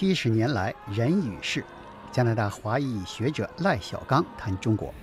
[0.00, 1.64] 七十年来人与事，
[2.12, 4.94] 加拿大华裔学者赖小刚谈中国。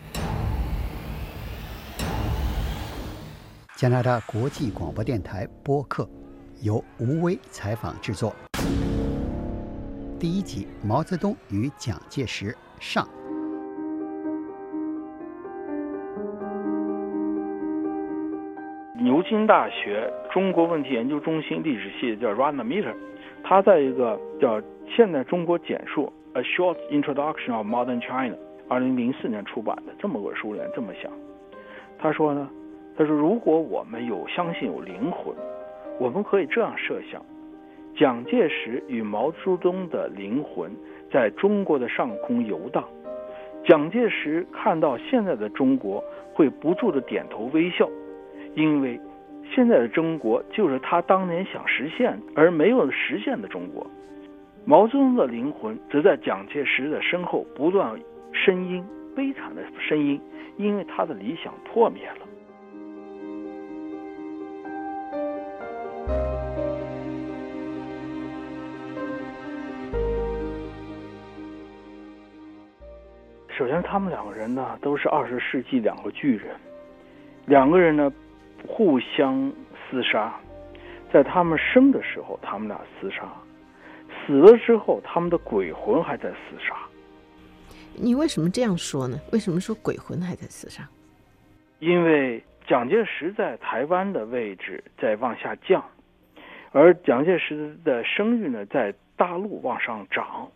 [3.75, 6.07] 加拿大国际广播电台播客
[6.61, 8.33] 由吴威采访制作。
[10.17, 13.05] 第一集：毛泽东与蒋介石上。
[18.97, 22.95] 牛津大学中国问题研究中心历史系叫 Rana Meter，
[23.47, 28.35] 他在一个叫《现代中国简述》A Short Introduction of Modern China，
[28.67, 31.11] 二零零四年出版的这么个书里这么想，
[31.99, 32.49] 他说呢，
[32.97, 35.35] 他说如果我们有相信有灵魂，
[35.99, 37.23] 我们可以这样设想：
[37.95, 40.71] 蒋介石与毛泽东的灵魂
[41.11, 42.83] 在中国的上空游荡，
[43.63, 46.03] 蒋介石看到现在的中国
[46.33, 47.87] 会不住的点头微笑。
[48.55, 48.99] 因为
[49.53, 53.87] 现在的中国就是他当年想实现而没有实现的中国，
[54.65, 57.97] 毛泽东的灵魂则在蒋介石的身后不断
[58.33, 58.83] 呻吟，
[59.15, 60.19] 悲惨的声音，
[60.57, 62.27] 因为他的理想破灭了。
[73.57, 76.47] 首先，他们两个人呢都是二十世纪两个巨人，
[77.45, 78.11] 两个人呢。
[78.65, 79.51] 互相
[79.89, 80.33] 厮杀，
[81.11, 83.23] 在他们生的时候，他们俩厮杀；
[84.25, 86.75] 死了之后，他们的鬼魂还在厮杀。
[87.95, 89.17] 你为什么这样说呢？
[89.31, 90.87] 为什么说鬼魂还在厮杀？
[91.79, 95.83] 因为蒋介石在台湾的位置在往下降，
[96.71, 100.49] 而蒋介石的声誉呢，在大陆往上涨。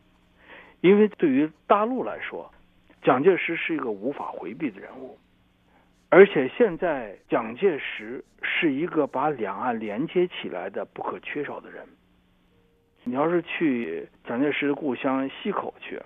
[0.82, 2.50] 因为对于大陆来说，
[3.04, 5.18] 蒋介石是一个无法回避的人物。
[6.12, 11.86] 而且现在，蒋介石是一个把两岸连接起来的不可缺少的人。
[13.04, 16.02] 你要是去蒋介石的故乡溪口去，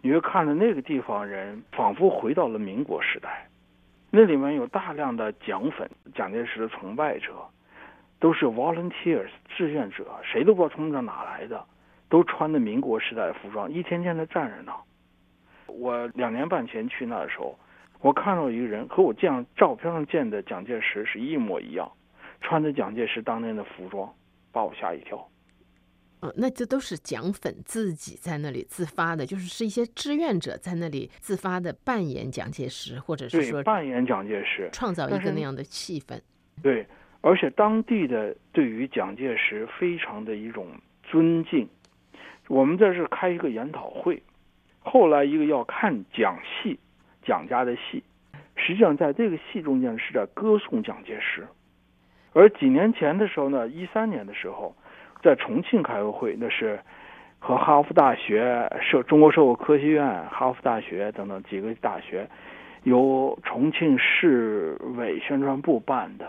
[0.00, 3.48] 你会看到那个地方人仿佛回到了民国时代。
[4.08, 7.32] 那里面有大量的蒋粉，蒋介石的崇拜者，
[8.20, 11.64] 都是 volunteers 志愿者，谁都不知道从这哪来的，
[12.08, 14.72] 都穿的民国时代的服装，一天天的站着呢。
[15.66, 17.58] 我两年半前去那的时候。
[18.04, 21.90] 我看到一个人和我这样照片上见的蒋介石是一模一样，
[22.42, 24.14] 穿着蒋介石当年的服装，
[24.52, 25.16] 把我吓一跳。
[26.20, 36.20] 哦，那这都是蒋粉自己在那里自发的，就是是一些志愿者在那里自发的扮演蒋介石，或者是说扮演蒋介石，创造一个那样的气氛。
[36.62, 36.86] 对，
[37.22, 40.66] 而且当地的对于蒋介石非常的一种
[41.02, 41.66] 尊敬。
[42.48, 44.22] 我们这是开一个研讨会，
[44.80, 46.78] 后来一个要看蒋戏。
[47.24, 48.04] 蒋家的戏，
[48.54, 51.46] 实际上在这个戏中间是在歌颂蒋介石。
[52.32, 54.74] 而几年前的时候呢，一三年的时候，
[55.22, 56.80] 在重庆开个会，那是
[57.38, 62.28] 和哈佛大学、社中国社会科学院、哈佛大学等等几个大学，
[62.82, 66.26] 由重庆市委宣传部办的。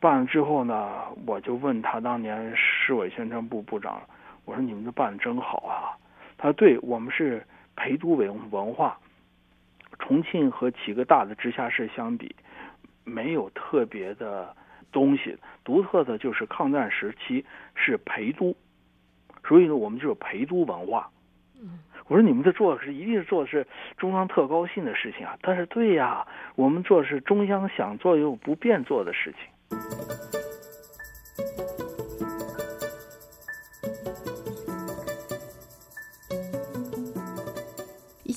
[0.00, 0.90] 办了之后呢，
[1.26, 4.00] 我就问他当年市委宣传部部长，
[4.44, 5.96] 我说你们这办的真好啊。
[6.36, 7.42] 他说对我们是
[7.76, 8.98] 陪都文文化。
[9.98, 12.34] 重庆和几个大的直辖市相比，
[13.04, 14.54] 没有特别的
[14.92, 17.44] 东西，独特的就是抗战时期
[17.74, 18.54] 是陪都，
[19.44, 21.10] 所以呢，我们就是陪都文化。
[21.60, 23.66] 嗯，我说你们这做的是一定是做的是
[23.96, 30.37] 中央特高兴的事情啊，但是对呀，我们做的是中央想做又不便做的事情。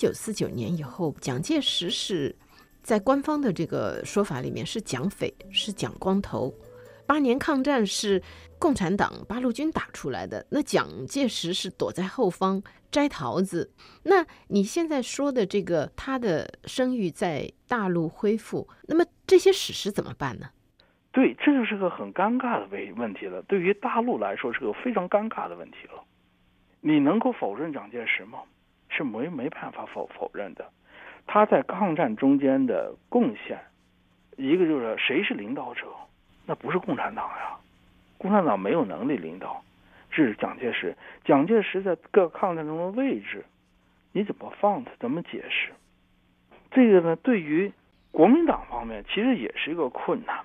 [0.01, 2.35] 九四九年以后，蒋介石是
[2.81, 6.51] 在官方的这个说法里面是蒋匪，是蒋光头。
[7.05, 8.19] 八年抗战是
[8.57, 13.71] 共产党八路军打出来的，那蒋介石是躲在后方摘桃子。
[14.01, 20.49] 那你现在说的这个他的声誉在大陆恢复，那么这些史实怎么办呢？
[21.11, 23.39] 对，这就是个很尴尬的问问题了。
[23.43, 26.03] 对于大陆来说，是个非常尴尬的问题了。
[26.79, 28.39] 你能够否认蒋介石吗？
[28.91, 30.69] 是没没办法否否认的，
[31.25, 33.57] 他在抗战中间的贡献，
[34.35, 35.87] 一个就是谁是领导者，
[36.45, 37.57] 那不是共产党呀，
[38.17, 39.63] 共产党没有能力领导，
[40.11, 40.95] 这是蒋介石。
[41.23, 43.45] 蒋介石在各抗战中的位置，
[44.11, 44.91] 你怎么放他？
[44.99, 45.71] 怎么解释？
[46.69, 47.71] 这个呢，对于
[48.11, 50.39] 国民党方面，其实也是一个困难。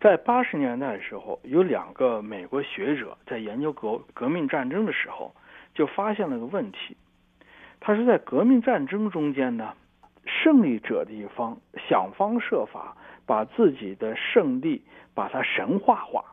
[0.00, 5.34] 在八十年代的时候，有两个美国学者在研究革革命战争的时候，
[5.74, 6.96] 就发现了个问题。
[7.84, 9.74] 他是在革命战争中间呢，
[10.24, 11.58] 胜利者的一方
[11.88, 12.96] 想方设法
[13.26, 14.84] 把自己的胜利
[15.14, 16.24] 把它神话化，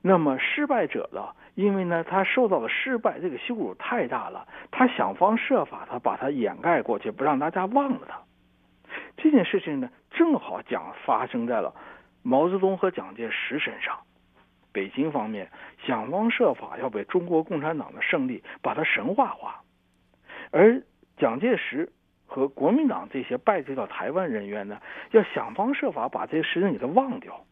[0.00, 8.18] 那么失败者呢因为呢，他受到的失败，这个羞辱太大了，他想方设法的把它掩盖过去，不让大家忘了他。
[9.18, 11.74] 这件事情呢，正好讲发生在了
[12.22, 13.98] 毛泽东和蒋介石身上。
[14.72, 15.50] 北京方面
[15.86, 19.62] 想方设法要被中国共产党的胜利把它神话化，
[20.50, 20.82] 而
[21.16, 21.90] 蒋介石
[22.26, 24.80] 和国民党这些败退到台湾人员呢，
[25.12, 27.44] 要想方设法把这些事情给他忘掉。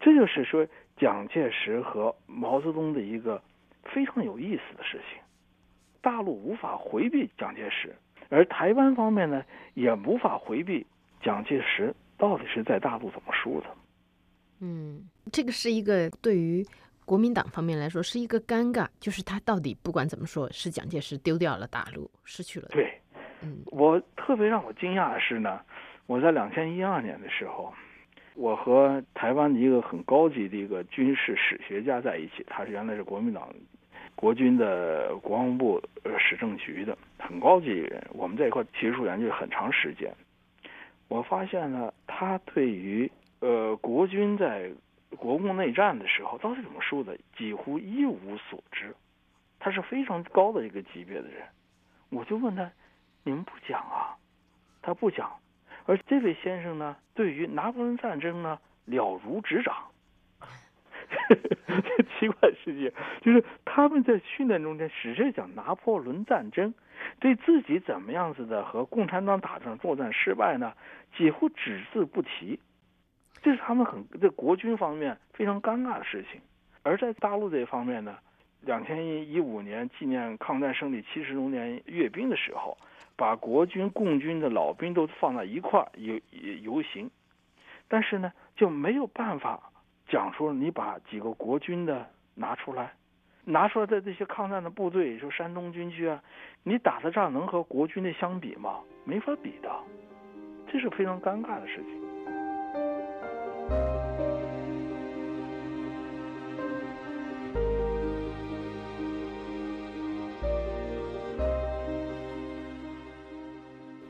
[0.00, 3.42] 这就是说，蒋介石和毛泽东的一个
[3.84, 5.20] 非常有意思的事情。
[6.00, 7.94] 大陆无法回避蒋介石，
[8.28, 9.44] 而台湾方面呢，
[9.74, 10.86] 也无法回避
[11.22, 13.66] 蒋介石到底是在大陆怎么输的。
[14.60, 16.64] 嗯，这个是一个对于
[17.04, 22.68] 国民党方面来说是一个尴尬，就是他到底不管怎么说，是蒋介石丢掉了大陆，失去了。
[22.70, 22.92] 对，
[23.42, 25.60] 嗯，我特别让我惊讶的是呢，
[26.06, 27.72] 我在两千一二年的时候。
[28.36, 33.48] 我和台湾的一个很高级的一个军事史学家在一起，他是原来是国民党
[34.16, 40.12] 国军的国防部呃史政局的很高级的人，我们在一块学术研究很长时间。
[41.06, 43.08] 我发现呢，他对于
[43.38, 44.68] 呃国军在
[45.14, 48.94] 国共内战的时候到底怎么输的，几乎一无所知。
[49.58, 51.42] 他是非常高的一个级别的人，
[52.10, 52.70] 我就问他
[53.24, 54.16] ：“你们不讲啊？”
[54.82, 55.30] 他不讲。
[55.86, 59.74] 而这位先生呢，对于拿破仑战争呢了如指掌。
[61.66, 62.90] 这 奇怪事情
[63.20, 66.74] 就是他们在训练中间只是讲拿破仑战争，
[67.20, 70.74] 对自己怎么样子的和共产党打仗作战失败呢，
[71.16, 72.58] 几乎只字不提。
[73.44, 76.40] 这是他们很在国军方面非常尴尬的事情。
[76.82, 78.18] 而在大陆这方面呢，
[78.62, 82.76] 两千一五年纪念抗战胜利七十周年阅兵的时候。
[83.16, 86.20] 把国军、共军的老兵都放在一块游
[86.62, 87.08] 游行，
[87.86, 89.70] 但是呢，就没有办法
[90.08, 92.04] 讲说你把几个国军的
[92.34, 92.92] 拿出来，
[93.44, 96.20] 拿出来的这些抗战的部队，说山东军区啊，
[96.64, 98.80] 你打的仗能和国军的相比吗？
[99.04, 99.70] 没法比的，
[100.66, 102.03] 这是非常尴尬的事情。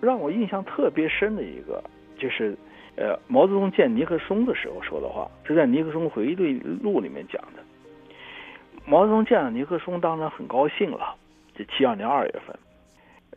[0.01, 1.83] 让我印象特别深的一个，
[2.19, 2.55] 就是，
[2.95, 7.63] 呃，毛泽东见尼克松的时候说的话，是在尼克松回忆录里面讲的。
[8.85, 11.17] 毛泽东见了尼克松，当然很高兴了。
[11.57, 12.55] 这七二年二月份，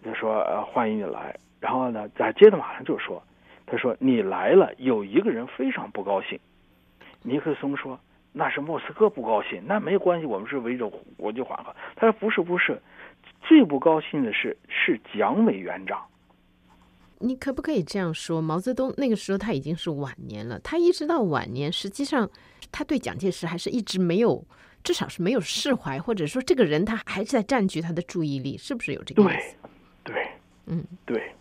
[0.04, 1.34] 就说呃欢迎你来。
[1.62, 3.24] 然后呢，再接着马上就说，
[3.68, 6.40] 他说你来了，有一个人非常不高兴。
[7.22, 8.00] 尼克松说
[8.32, 11.76] 那是莫斯科不高兴，那没关系，我们是围着国际缓和。
[11.96, 12.82] 他说不是不是，
[13.42, 16.02] 最不高兴的是是蒋委员长。
[17.20, 18.40] 你可不可以这样说？
[18.40, 22.30] 毛泽东那个时候他已经是晚年了，他一直到晚年，实际上
[22.72, 24.46] 他对蒋介石还是一直没有，
[24.84, 29.56] 至少是没有释怀，或者说这个人他还是在占据他的注意力，是不是有这个意思？
[30.04, 30.28] 对，对，
[30.68, 31.32] 嗯，对。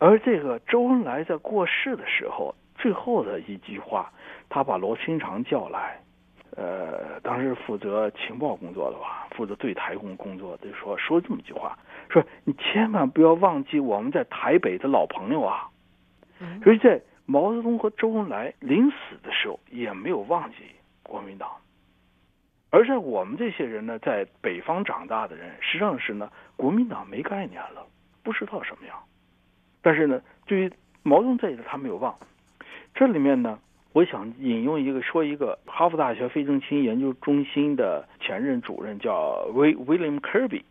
[0.00, 4.10] 而这个周恩来在过世的时候，最后的一句话，
[4.48, 6.00] 他把罗清长叫来，
[6.56, 11.78] 呃，当时负责情报工作的吧，负责对台工工作，就说说这么一句话。
[12.08, 15.68] 说你千万不要忘记我们在台北的老朋友啊！
[16.64, 20.56] 所以在毛泽东和周恩来临死的时候也没有忘记
[21.02, 21.48] 国民党，
[22.70, 27.86] 而在我们这些人呢，在北方长大的人，实际上是呢，国民党没概念了，
[28.24, 28.96] 不知道什么样。
[29.82, 30.72] 但是呢，对于
[31.02, 32.14] 毛泽东这一代，他没有忘。
[32.94, 33.58] 这里面呢，
[33.92, 40.62] 我想引用一个说一个哈佛大学费正清研究中心的前任主任叫威 William Kirby。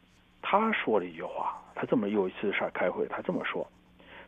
[0.42, 3.68] 他说了一句话，他这么有一次上开会，他这么说，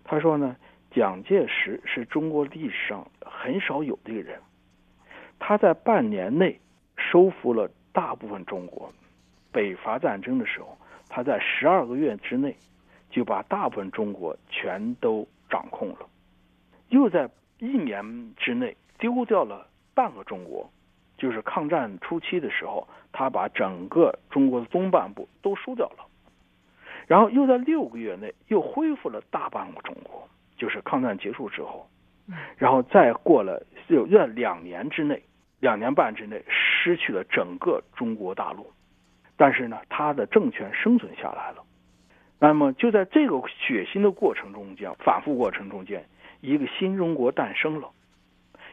[0.03, 0.55] 他说呢，
[0.91, 4.39] 蒋介石是中国历史上很少有的一个人，
[5.39, 6.59] 他在半年内
[6.97, 8.91] 收复了大部分中国，
[9.51, 12.55] 北伐战争的时候，他在十二个月之内
[13.11, 15.99] 就把大部分中国全都掌控了，
[16.89, 20.67] 又在一年之内丢掉了半个中国。
[21.17, 26.07] 就是抗战初期的时候，他把整个中国的东半部都输掉了，
[27.05, 30.27] 然后又在六个月内又恢复了大半个中国。
[30.57, 31.87] 就是抗战结束之后，
[32.55, 35.23] 然后再过了又在两年之内，
[35.59, 38.71] 两年半之内失去了整个中国大陆，
[39.35, 41.63] 但是呢，他的政权生存下来了。
[42.41, 46.03] 那么就在这个血腥的过程中间，反复过程中间，
[46.41, 47.91] 一个新中国诞生了。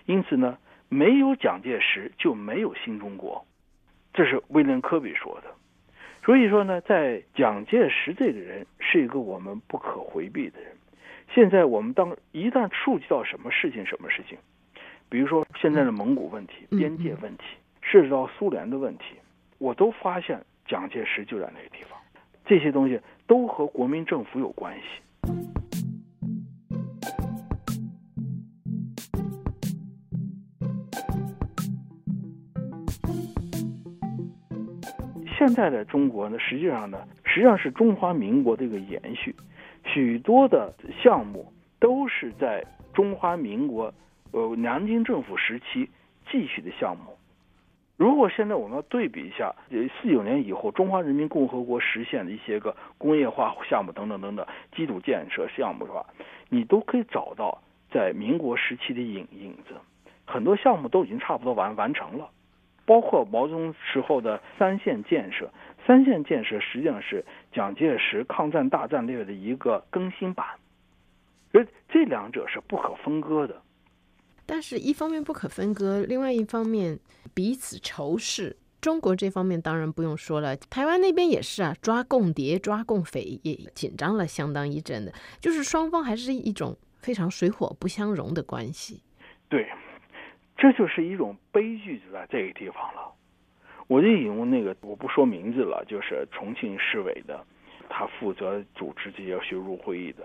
[0.06, 0.58] 因此呢。
[0.90, 3.44] 没有蒋介石就没有新中国，
[4.14, 5.50] 这是威廉·科比说的。
[6.24, 10.72] 所以说呢，在蒋介石这个人是一个我们不可回避的人。
[11.34, 14.38] 现在我们当一旦触及到什么事情，什么事情，
[15.10, 17.44] 比如说现在的蒙古问题、边界问题，
[17.82, 19.16] 涉及到苏联的问题，
[19.58, 21.97] 我都发现蒋介石就在那个地方，
[22.48, 24.82] 这些东西都和国民政府有关系。
[35.38, 39.36] 现在的中国呢，实际上呢，实际上是中华民国的一个延续，
[39.84, 42.64] 许多的项目都是在
[42.94, 43.92] 中华民国
[44.32, 45.88] 呃南京政府时期
[46.30, 47.17] 继续的项目。
[47.98, 56.06] 如果现在我们要对比一下，呃，四九年以后中华人民共和国实现的一些个工业化项目等等等等基础建设项目的话，
[56.48, 59.74] 你都可以找到在民国时期的影影子，
[60.24, 62.30] 很多项目都已经差不多完完成了。
[62.86, 65.50] 包括毛泽东时候的三线建设，
[65.84, 70.46] 三线建设实际上是蒋介石抗战大战略的一个更新版，
[71.50, 73.60] 所以这两者是不可分割的。
[74.48, 76.98] 但是，一方面不可分割，另外一方面
[77.34, 78.56] 彼此仇视。
[78.80, 89.02] 中国这方面当然不用说了，台湾那边也是啊，抓共谍、抓共匪也紧张了相当一阵的，就是双方还是一种非常水火不相容的关系。
[89.50, 89.68] 对。
[90.56, 93.12] 这就是一种悲剧，就在这个地方了。
[93.86, 97.46] 我就引用那个，我不说名字了，就是重庆市委的，
[97.88, 100.24] 他负责主持这些学术会议的。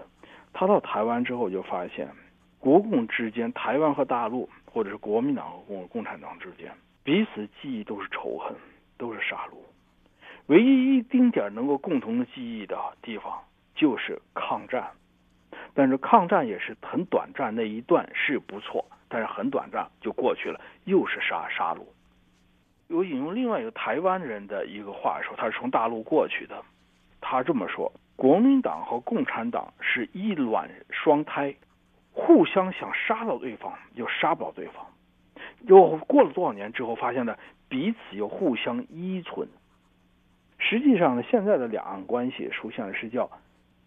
[0.51, 2.09] 他到台湾之后就发现，
[2.63, 6.71] 国共之间，台湾和大陆，或者是国民党和共共产党之间，
[7.03, 8.55] 彼此记忆都是仇恨，
[8.97, 9.57] 都是杀戮。
[10.45, 13.37] 唯一一丁点能够共同的记忆的地方，
[13.75, 14.89] 就是抗战。
[15.73, 18.85] 但是抗战也是很短暂，那一段是不错。
[19.09, 21.81] 但是很短暂就过去了，又是杀杀戮。
[22.87, 26.63] 我引用另外一个台湾人的一个话说，他是从大陆过去的，
[27.19, 31.53] 他这么说：国民党和共产党是一卵双胎，
[32.13, 34.85] 互相想杀到对方，又杀不到对方。
[35.65, 37.35] 又过了多少年之后，发现呢
[37.67, 39.47] 彼此又互相依存。
[40.59, 43.29] 实际上呢，现在的两岸关系出现的是叫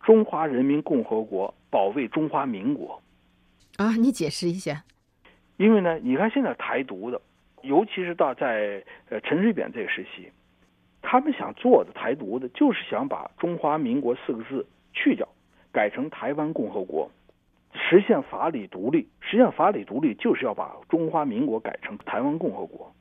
[0.02, 3.00] 中华人民共和国保卫中华民国。
[3.76, 4.84] 啊，你解释一下。
[5.56, 7.20] 因为呢，你看现在台独的，
[7.62, 10.30] 尤其是到在呃陈水扁这个时期，
[11.00, 15.26] 他们想做的台独的，就是想把中华民国四个字去掉，
[15.72, 17.10] 改成台湾共和国，
[17.76, 19.08] 实现法理独立。
[19.20, 22.92] 实现法理独立就是要把中华民国改成台湾共和国，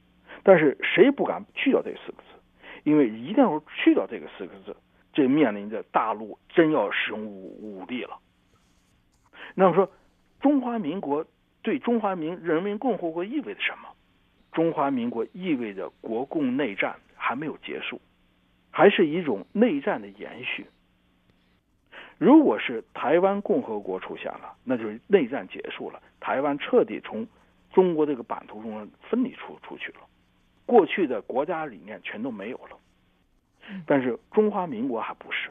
[0.43, 2.39] 但是谁不敢去掉这四个字？
[2.83, 4.75] 因为一旦要去掉这个四个字，
[5.13, 8.19] 这面临着大陆真要使用武武力了。
[9.55, 9.89] 那么说，
[10.39, 11.25] 中华民国。
[11.63, 13.89] 对中华民人民共和国意味着什么？
[14.51, 17.99] 中华民国意味着国共内战还没有结束，
[18.69, 20.67] 还是一种内战的延续。
[22.17, 27.27] 如果是台湾共和国出现了，那就是内战结束了，台湾彻底从
[27.73, 29.99] 中国这个版图中分离出出去了，
[30.65, 32.77] 过去的国家理念全都没有了。
[33.85, 35.49] 但是中华民国还不是，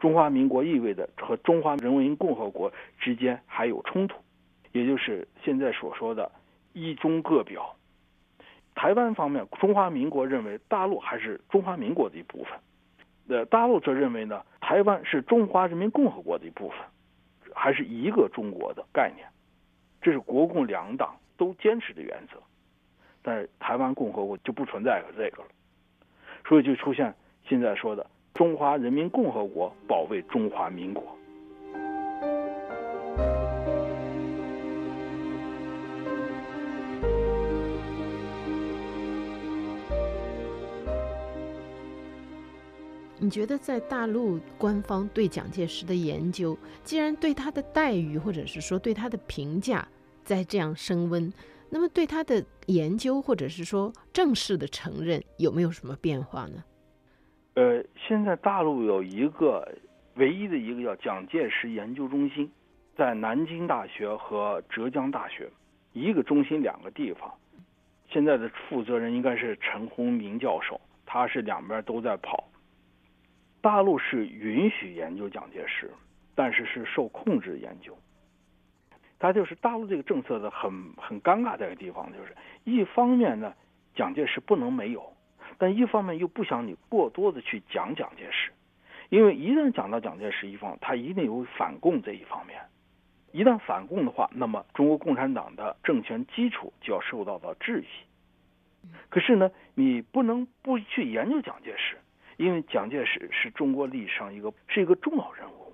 [0.00, 4.16] 中华民国意味着和中华人民共和国之间还有冲突。
[4.72, 6.32] 也就是现在所说的
[6.72, 7.76] “一中各表”。
[8.74, 12.58] 台湾方面，中华民国认为大陆还是中华民国的一部分；
[13.28, 16.78] 呃，大陆则认为呢，台湾是中华人民共和国的一部分，
[17.54, 19.26] 还是一个中国的概念。
[20.00, 22.38] 这是国共两党都坚持的原则。
[23.22, 25.48] 但是台湾共和国就不存在这个了，
[26.44, 27.14] 所以就出现
[27.46, 31.16] 现在说的“中华人民共和国保卫中华民国”。
[43.22, 49.86] 你觉得在大陆官方对蒋介石的研究，既然对他的待遇或者是说对他的评价
[50.24, 51.32] 在这样升温，
[51.70, 56.64] 那么对他的研究或者是说正式的承认有没有什么变化呢？
[57.54, 59.72] 呃，现在大陆有一个
[60.14, 62.50] 唯一的一个叫蒋介石研究中心，
[62.96, 65.48] 在南京大学和浙江大学，
[65.92, 67.32] 一个中心两个地方。
[68.10, 72.48] 现在的负责人应该是陈洪明教授，他是两边都在跑。
[73.62, 75.90] 大陆是允许研究蒋介石，
[76.34, 77.96] 但是是受控制研究。
[79.18, 83.54] 他就是大陆这个政策的很很尴尬的一个地方，就是一方面呢，
[83.94, 85.12] 蒋介石不能没有，
[85.58, 88.50] 但一方面又不想你过多的去讲蒋介石，
[89.10, 92.60] 因为一旦讲到蒋介石一方，他一定有反共这一方面。
[93.30, 98.88] 一旦反共的话，那么中国共产党的政权基础就要受到到质疑。
[99.08, 101.96] 可是呢，你不能不去研究蒋介石。
[102.42, 105.72] 因为蒋介石是中国历史上一个是一个重要人物，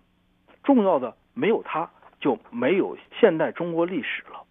[0.62, 4.44] 重要的没有他就没有现代中国历史了。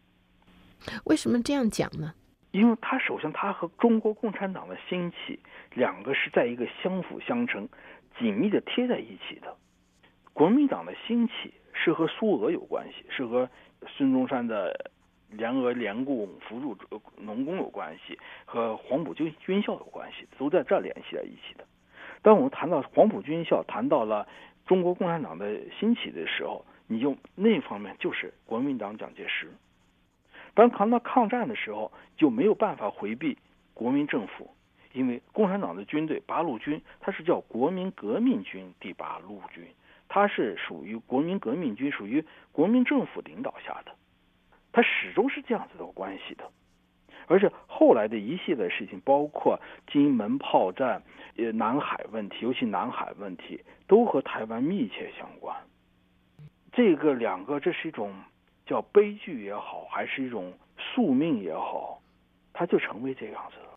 [1.05, 2.15] 为什么这样讲呢？
[2.49, 5.39] 因为他首先他和中国共产党的兴起
[5.75, 7.69] 两个是在一个相辅相成、
[8.17, 9.55] 紧密的贴在一起的。
[10.33, 13.47] 国民党的兴起是和苏俄有关系，是和
[13.85, 14.91] 孙中山的
[15.29, 16.75] 联俄联共扶助
[17.15, 21.67] 农工有关系，和黄埔军军校有关系，都在这儿联系在一起的。
[22.27, 24.27] 当我们谈到黄埔军校，谈到了
[24.65, 29.49] 中国共产党的兴起的时候，你就那方面就是国民党蒋介石。
[30.53, 33.37] 当谈到抗战的时候，就没有办法回避
[33.73, 34.53] 国民政府，
[34.91, 39.63] 因为共产党的军队八路军，它是叫国民革命军第八路军，
[40.09, 43.95] 它是属于国民革命军，属于国民政府领导下的，
[44.73, 46.43] 它始终是这样子的关系的。
[47.27, 49.59] 而且后来的一系列事情，包括
[49.91, 51.03] 金门炮战、
[51.35, 55.55] 呃南海问题，尤其南海问题，都和台湾密切相关。
[56.71, 58.11] 这个两个，这是一种。
[58.67, 62.01] 叫悲剧也好，还是一种宿命也好，
[62.51, 63.76] 它就成为这样子了。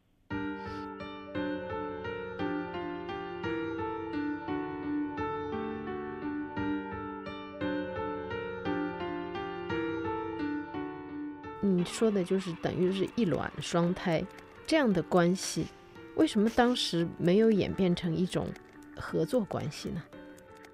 [11.80, 14.22] 你说的就是等于是一卵双胎
[14.66, 15.66] 这样的关系，
[16.14, 18.48] 为什么当时没有演变成一种
[18.94, 20.02] 合作关系呢？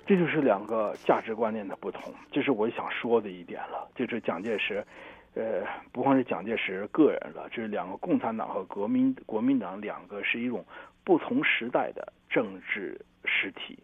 [0.05, 3.89] 这就是两个价值观念的不同，这是我想说的一点了。
[3.95, 4.85] 就是蒋介石，
[5.35, 10.67] 呃，不光是蒋介石个人了，这是两个共产党和国民国民党两个是一种
[11.05, 13.79] 不同时代的政治实体。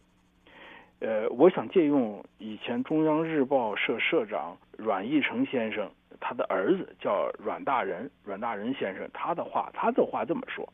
[1.04, 5.90] 呃，我想借用以前中央日报社社长阮义成先生，
[6.20, 10.72] 他的儿子叫阮大仁，阮大仁先生他的话，他的话这么说：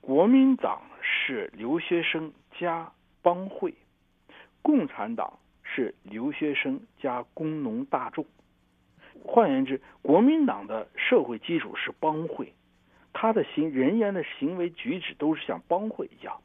[0.00, 2.90] 国民党是留学生加
[3.22, 3.72] 帮会。
[4.62, 8.26] 共产党是留学生加工农大众，
[9.24, 12.52] 换言之，国民党的社会基础是帮会，
[13.12, 16.40] 他的行人员的行为举止都是像帮会一样，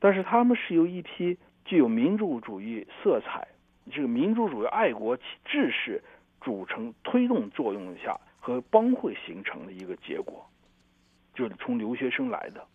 [0.00, 3.46] 但是他们是由一批具有民主主义色彩、
[3.92, 6.02] 这个民主主义爱国志士
[6.40, 10.48] 组成推动作用下和帮会形成的一个结果，
[11.34, 12.66] 就是从留学生来的。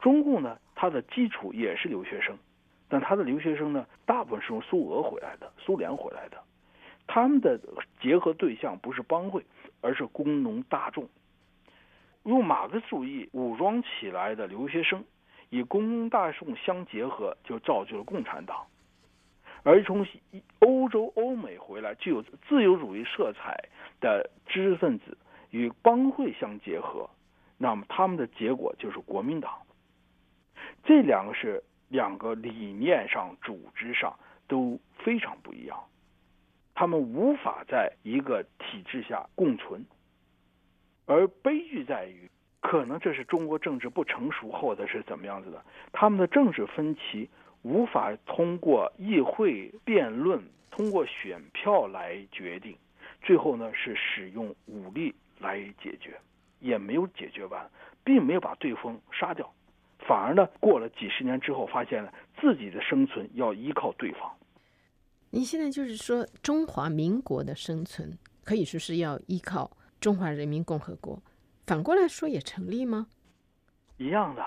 [0.00, 2.36] 中共呢，它的基础也是留学生。
[2.90, 6.42] 但他的留学生呢，大部分是从苏俄回来的，苏联回来的，
[7.06, 7.60] 他们的
[8.00, 9.44] 结合对象不是帮会，
[9.82, 11.06] 而是工农大众，
[12.22, 15.04] 用马克思主义武装起来的留学生，
[15.50, 18.66] 以工农大众相结合，就造就了共产党。
[19.62, 20.06] 而从
[20.60, 23.68] 欧洲、欧美回来具有自由主义色彩
[24.00, 25.16] 的知识分子
[25.50, 27.08] 与帮会相结合，
[27.56, 29.58] 那么他们的结果就是国民党。
[30.84, 31.62] 这两个是。
[31.90, 34.14] 两个理念上、组织上
[34.46, 35.84] 都非常不一样，
[36.74, 39.82] 他们无法在一个体制下共存。
[41.06, 47.28] 而悲剧在于，可能这是中国政治不成熟，或者是怎么样子的，他们的政治分歧
[47.62, 52.76] 无法通过议会辩论、通过选票来决定，
[53.22, 56.18] 最后呢是使用武力来解决，
[56.60, 57.70] 也没有解决完，
[58.04, 59.50] 并没有把对方杀掉。
[60.00, 64.30] 反而呢，过了几十年之后，发现了自己的生存要依靠对方。
[65.30, 71.20] 你现在就是说，中华民国的生存可以说是要依靠中华人民共和国，
[71.68, 73.08] 反过来说也成立吗？
[73.98, 74.42] 一样的。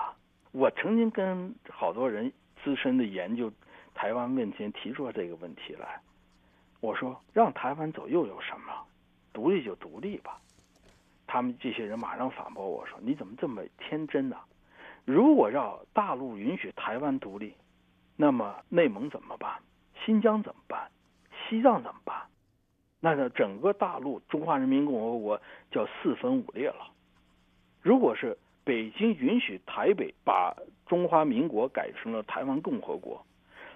[0.54, 3.52] 我曾经跟好多人资深的研究
[3.94, 6.02] 台湾问题提出这个问题来，
[6.80, 8.74] 我说让台湾走又有什么？
[9.32, 10.42] 独立就独立吧。
[11.28, 14.36] 他们这些人马上反驳我说：“你怎么这么天真呢？”
[15.06, 17.54] 如果让大陆允许台湾独立，
[18.16, 19.60] 那么内蒙怎么办？
[20.04, 20.90] 新疆怎么办？
[21.48, 22.24] 西藏怎么办？
[23.00, 26.88] 那这整个大陆中华人民共和国叫四分五裂了。
[27.82, 33.26] 如果是北京允许台北把中华民国改成了台湾共和国，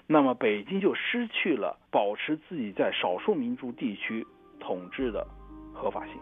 [0.05, 4.25] 那么北京就失去了保持自己在少数民族地区
[4.59, 5.25] 统治的
[5.73, 6.15] 合法性。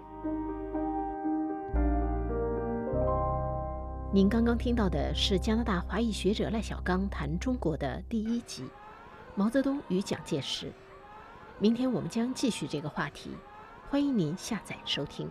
[4.13, 8.63] 您刚刚听到的是加拿大华裔学者赖小刚谈中国的第一集
[9.36, 10.67] 《毛泽东与蒋介石》。
[11.60, 13.32] 明天我们将继续这个话题，
[13.89, 15.28] 欢迎您下载收听。